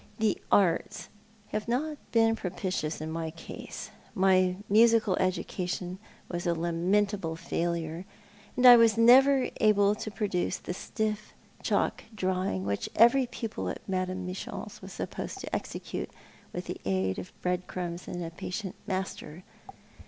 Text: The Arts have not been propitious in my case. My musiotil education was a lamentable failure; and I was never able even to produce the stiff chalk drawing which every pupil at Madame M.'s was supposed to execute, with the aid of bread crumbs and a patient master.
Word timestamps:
The 0.17 0.41
Arts 0.51 1.09
have 1.49 1.67
not 1.67 1.99
been 2.11 2.35
propitious 2.35 3.01
in 3.01 3.11
my 3.11 3.29
case. 3.29 3.91
My 4.15 4.55
musiotil 4.67 5.15
education 5.19 5.99
was 6.27 6.47
a 6.47 6.55
lamentable 6.55 7.35
failure; 7.35 8.05
and 8.57 8.65
I 8.65 8.77
was 8.77 8.97
never 8.97 9.51
able 9.57 9.91
even 9.91 10.01
to 10.01 10.09
produce 10.09 10.57
the 10.57 10.73
stiff 10.73 11.35
chalk 11.61 12.05
drawing 12.15 12.65
which 12.65 12.89
every 12.95 13.27
pupil 13.27 13.69
at 13.69 13.87
Madame 13.87 14.27
M.'s 14.27 14.81
was 14.81 14.91
supposed 14.91 15.37
to 15.41 15.55
execute, 15.55 16.09
with 16.51 16.65
the 16.65 16.81
aid 16.83 17.19
of 17.19 17.31
bread 17.43 17.67
crumbs 17.67 18.07
and 18.07 18.23
a 18.23 18.31
patient 18.31 18.73
master. 18.87 19.43